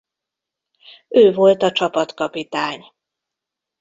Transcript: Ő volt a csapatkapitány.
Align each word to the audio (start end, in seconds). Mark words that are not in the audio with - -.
Ő 1.07 1.31
volt 1.33 1.61
a 1.61 1.71
csapatkapitány. 1.71 2.85